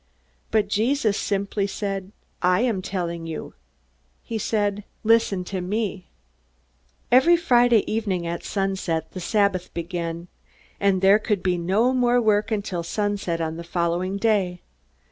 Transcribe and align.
But 0.49 0.67
Jesus 0.67 1.15
simply 1.15 1.67
said, 1.67 2.11
"I 2.41 2.61
am 2.61 2.81
telling 2.81 3.27
you." 3.27 3.53
He 4.23 4.39
said, 4.39 4.83
"Listen 5.03 5.43
to 5.43 5.61
me." 5.61 6.07
Every 7.11 7.37
Friday 7.37 7.83
evening 7.85 8.25
at 8.25 8.43
sunset 8.43 9.11
the 9.11 9.19
Sabbath 9.19 9.71
began, 9.75 10.27
and 10.79 11.01
there 11.01 11.19
could 11.19 11.43
be 11.43 11.55
no 11.59 11.93
more 11.93 12.19
work 12.19 12.49
until 12.51 12.81
sunset 12.81 13.39
on 13.41 13.57
the 13.57 13.63
following 13.63 14.17
day. 14.17 14.63